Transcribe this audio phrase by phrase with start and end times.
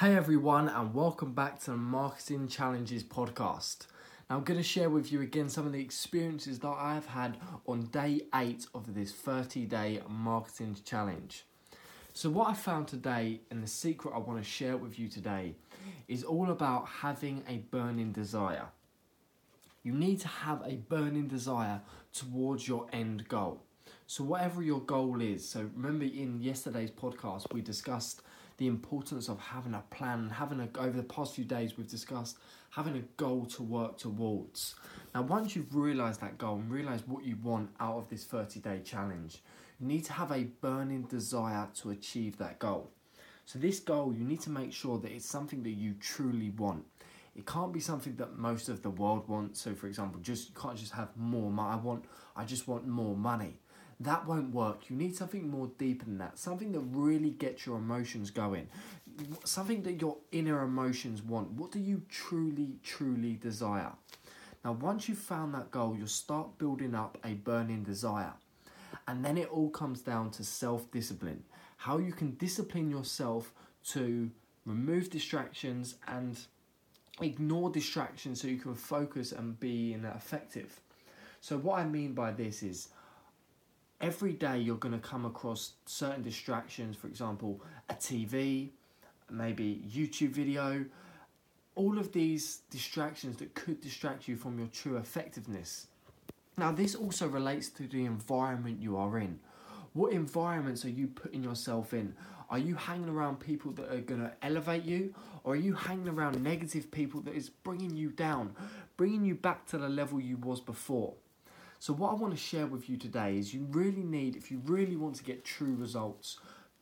[0.00, 3.88] Hey everyone, and welcome back to the Marketing Challenges podcast.
[4.30, 7.36] Now, I'm going to share with you again some of the experiences that I've had
[7.66, 11.46] on day eight of this 30 day marketing challenge.
[12.12, 15.56] So, what I found today, and the secret I want to share with you today,
[16.06, 18.68] is all about having a burning desire.
[19.82, 21.80] You need to have a burning desire
[22.12, 23.64] towards your end goal.
[24.06, 28.22] So, whatever your goal is, so remember in yesterday's podcast, we discussed
[28.58, 32.38] the importance of having a plan, having a over the past few days we've discussed
[32.70, 34.74] having a goal to work towards.
[35.14, 38.60] Now, once you've realised that goal and realised what you want out of this 30
[38.60, 39.42] day challenge,
[39.80, 42.90] you need to have a burning desire to achieve that goal.
[43.46, 46.84] So, this goal, you need to make sure that it's something that you truly want.
[47.34, 49.60] It can't be something that most of the world wants.
[49.60, 51.70] So, for example, just you can't just have more money.
[51.72, 52.04] I want,
[52.36, 53.54] I just want more money
[54.00, 54.88] that won't work.
[54.88, 58.68] You need something more deep than that, something that really gets your emotions going,
[59.44, 61.50] something that your inner emotions want.
[61.52, 63.92] What do you truly, truly desire?
[64.64, 68.32] Now, once you've found that goal, you'll start building up a burning desire.
[69.06, 71.42] And then it all comes down to self discipline
[71.78, 74.30] how you can discipline yourself to
[74.66, 76.38] remove distractions and
[77.20, 80.80] ignore distractions so you can focus and be effective.
[81.40, 82.88] So, what I mean by this is
[84.00, 88.70] every day you're going to come across certain distractions, for example, a TV,
[89.30, 90.84] maybe YouTube video,
[91.74, 95.86] all of these distractions that could distract you from your true effectiveness.
[96.56, 99.38] Now, this also relates to the environment you are in.
[99.92, 102.14] What environments are you putting yourself in?
[102.50, 105.14] Are you hanging around people that are going to elevate you?
[105.44, 108.54] Or are you hanging around negative people that is bringing you down,
[108.96, 111.14] bringing you back to the level you was before?
[111.80, 114.60] So, what I want to share with you today is you really need, if you
[114.64, 116.38] really want to get true results,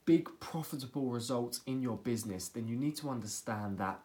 [0.06, 4.00] big profitable results in your business, then you need to understand that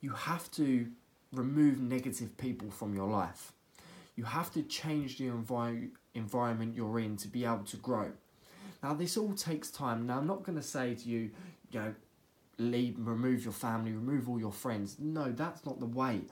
[0.00, 0.86] you have to
[1.32, 3.52] remove negative people from your life.
[4.16, 8.12] You have to change the envi- environment you're in to be able to grow.
[8.82, 10.06] Now, this all takes time.
[10.06, 11.30] Now, I'm not going to say to you,
[11.70, 11.94] you know,
[12.58, 14.96] leave, remove your family, remove all your friends.
[14.98, 16.22] No, that's not the way.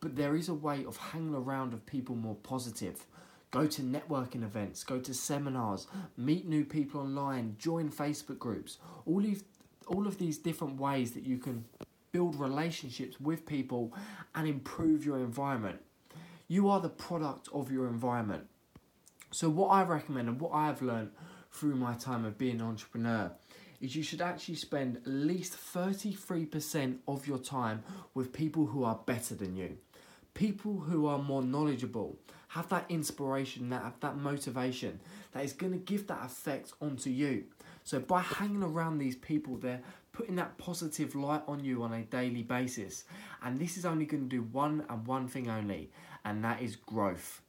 [0.00, 3.04] But there is a way of hanging around with people more positive.
[3.50, 5.86] Go to networking events, go to seminars,
[6.16, 8.78] meet new people online, join Facebook groups.
[9.06, 9.42] All of,
[9.86, 11.64] all of these different ways that you can
[12.12, 13.92] build relationships with people
[14.34, 15.80] and improve your environment.
[16.46, 18.46] You are the product of your environment.
[19.30, 21.10] So, what I recommend and what I have learned
[21.50, 23.30] through my time of being an entrepreneur
[23.80, 27.82] is you should actually spend at least 33% of your time
[28.14, 29.76] with people who are better than you
[30.38, 32.16] people who are more knowledgeable
[32.46, 35.00] have that inspiration, that have that motivation
[35.32, 37.42] that is going to give that effect onto you.
[37.82, 39.82] So by hanging around these people, they're
[40.12, 43.02] putting that positive light on you on a daily basis.
[43.42, 45.90] And this is only going to do one and one thing only,
[46.24, 47.42] and that is growth.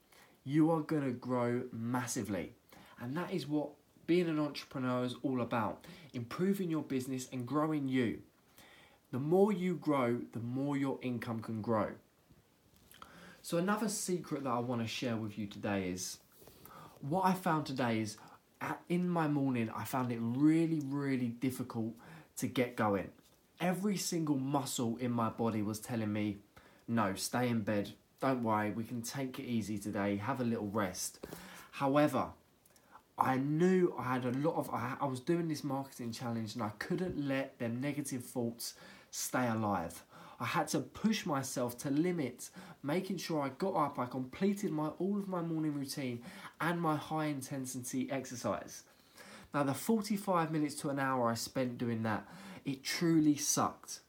[0.44, 2.54] You are going to grow massively.
[3.00, 3.70] And that is what
[4.08, 8.22] being an entrepreneur is all about improving your business and growing you.
[9.12, 11.90] The more you grow, the more your income can grow.
[13.42, 16.18] So, another secret that I want to share with you today is
[17.02, 18.18] what I found today is
[18.90, 21.94] in my morning, I found it really, really difficult
[22.38, 23.10] to get going.
[23.62, 26.40] Every single muscle in my body was telling me,
[26.88, 27.92] no, stay in bed.
[28.22, 30.18] Don't worry, we can take it easy today.
[30.18, 31.26] Have a little rest.
[31.72, 32.28] However,
[33.18, 34.70] I knew I had a lot of.
[34.70, 38.76] I, I was doing this marketing challenge and I couldn't let them negative thoughts
[39.12, 40.04] stay alive.
[40.40, 42.50] I had to push myself to limit,
[42.82, 46.22] making sure I got up, I completed my all of my morning routine
[46.62, 48.84] and my high intensity exercise.
[49.54, 52.26] Now the 45 minutes to an hour I spent doing that,
[52.66, 54.00] it truly sucked.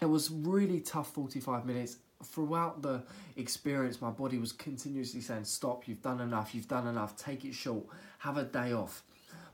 [0.00, 1.98] It was really tough 45 minutes.
[2.22, 3.02] Throughout the
[3.36, 7.54] experience, my body was continuously saying, Stop, you've done enough, you've done enough, take it
[7.54, 7.84] short,
[8.18, 9.02] have a day off.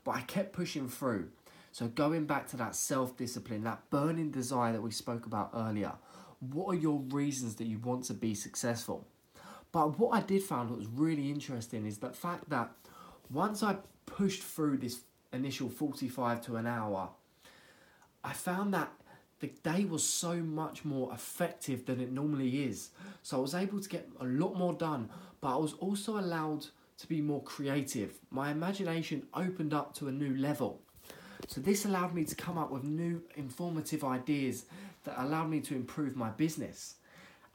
[0.03, 1.29] But I kept pushing through.
[1.77, 5.91] So, going back to that self discipline, that burning desire that we spoke about earlier,
[6.39, 9.05] what are your reasons that you want to be successful?
[9.71, 12.71] But what I did find was really interesting is the fact that
[13.29, 13.75] once I
[14.07, 15.01] pushed through this
[15.31, 17.09] initial 45 to an hour,
[18.23, 18.91] I found that
[19.39, 22.89] the day was so much more effective than it normally is.
[23.21, 26.65] So I was able to get a lot more done, but I was also allowed
[26.97, 28.15] to be more creative.
[28.31, 30.81] My imagination opened up to a new level.
[31.47, 34.65] So this allowed me to come up with new informative ideas
[35.03, 36.95] that allowed me to improve my business.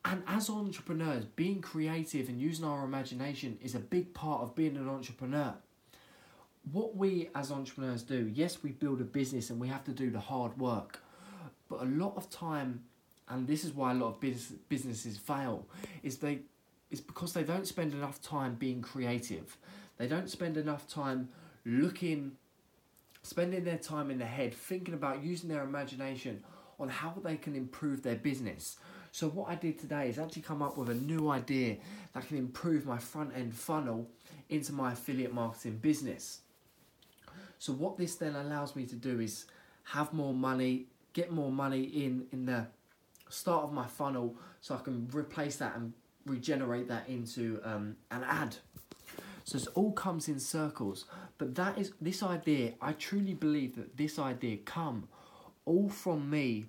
[0.05, 4.77] And as entrepreneurs, being creative and using our imagination is a big part of being
[4.77, 5.55] an entrepreneur.
[6.73, 10.11] What we as entrepreneurs do, yes, we build a business and we have to do
[10.11, 11.03] the hard work,
[11.73, 12.85] But a lot of time,
[13.29, 15.67] and this is why a lot of business, businesses fail,
[16.03, 16.41] is they
[16.91, 19.57] is because they don't spend enough time being creative.
[19.97, 21.31] They don't spend enough time
[21.65, 22.33] looking,
[23.23, 26.43] spending their time in the head, thinking about using their imagination
[26.79, 28.77] on how they can improve their business.
[29.13, 31.77] So what I did today is actually come up with a new idea
[32.15, 34.09] that can improve my front end funnel
[34.49, 36.41] into my affiliate marketing business.
[37.59, 39.47] So what this then allows me to do is
[39.85, 42.67] have more money, get more money in in the
[43.29, 45.93] start of my funnel so I can replace that and
[46.27, 48.57] regenerate that into um, an ad.
[49.45, 51.07] So it all comes in circles.
[51.39, 55.09] But that is this idea, I truly believe that this idea come
[55.65, 56.67] all from me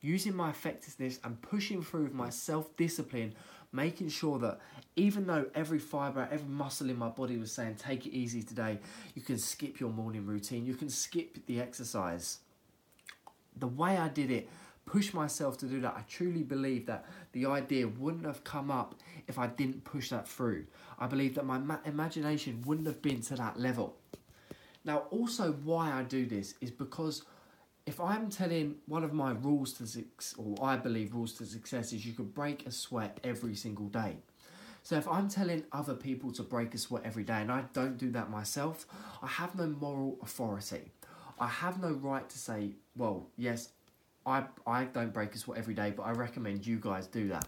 [0.00, 3.34] using my effectiveness and pushing through with my self-discipline,
[3.72, 4.58] making sure that
[4.96, 8.78] even though every fiber, every muscle in my body was saying, take it easy today,
[9.14, 12.40] you can skip your morning routine, you can skip the exercise.
[13.56, 14.48] The way I did it,
[14.84, 18.94] push myself to do that, I truly believe that the idea wouldn't have come up
[19.28, 20.66] if I didn't push that through.
[20.98, 23.96] I believe that my ma- imagination wouldn't have been to that level.
[24.84, 27.22] Now, also, why I do this is because
[27.86, 31.92] if I'm telling one of my rules to success, or I believe rules to success,
[31.92, 34.16] is you can break a sweat every single day.
[34.84, 37.96] So if I'm telling other people to break a sweat every day and I don't
[37.96, 38.86] do that myself,
[39.22, 40.90] I have no moral authority.
[41.38, 43.70] I have no right to say, well, yes,
[44.26, 47.46] I, I don't break a sweat every day, but I recommend you guys do that.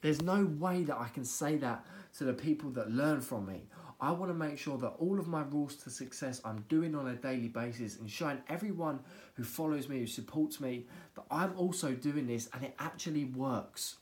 [0.00, 1.84] There's no way that I can say that
[2.18, 3.62] to the people that learn from me.
[4.00, 7.08] I want to make sure that all of my rules to success I'm doing on
[7.08, 9.00] a daily basis and showing everyone
[9.34, 10.86] who follows me, who supports me,
[11.16, 13.96] that I'm also doing this and it actually works.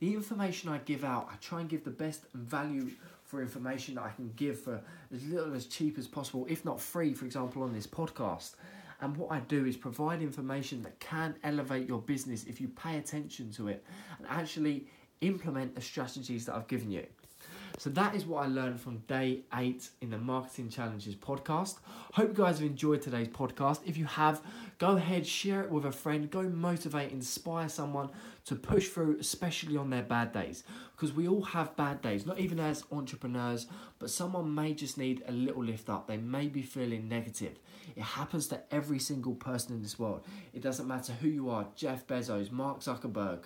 [0.00, 2.90] The information I give out, I try and give the best value
[3.24, 4.82] for information that I can give for
[5.14, 8.56] as little as cheap as possible, if not free, for example, on this podcast.
[9.00, 12.98] And what I do is provide information that can elevate your business if you pay
[12.98, 13.84] attention to it
[14.18, 14.86] and actually
[15.20, 17.06] implement the strategies that I've given you.
[17.78, 21.78] So that is what I learned from day eight in the Marketing Challenges podcast.
[22.12, 23.80] Hope you guys have enjoyed today's podcast.
[23.86, 24.42] If you have,
[24.78, 28.10] go ahead, share it with a friend, go motivate, inspire someone
[28.46, 30.64] to push through, especially on their bad days.
[30.94, 33.66] Because we all have bad days, not even as entrepreneurs,
[33.98, 36.06] but someone may just need a little lift up.
[36.06, 37.58] They may be feeling negative.
[37.96, 40.24] It happens to every single person in this world.
[40.52, 43.44] It doesn't matter who you are Jeff Bezos, Mark Zuckerberg,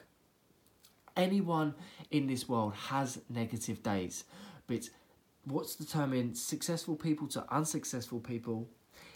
[1.17, 1.75] anyone
[2.11, 4.25] in this world has negative days,
[4.67, 4.89] but
[5.45, 8.69] what's determined successful people to unsuccessful people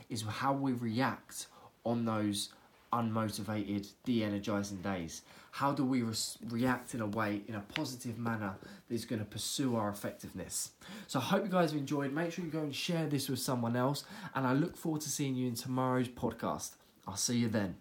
[0.08, 1.46] is how we react
[1.84, 2.50] on those
[2.92, 5.22] unmotivated, de energizing days.
[5.50, 6.14] How do we re-
[6.48, 8.54] react in a way, in a positive manner,
[8.88, 10.70] that is going to pursue our effectiveness?
[11.06, 12.12] So, I hope you guys have enjoyed.
[12.12, 14.04] Make sure you go and share this with someone else,
[14.34, 16.72] and I look forward to seeing you in tomorrow's podcast.
[17.06, 17.76] I'll see you then.